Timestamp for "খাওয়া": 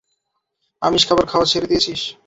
1.27-1.45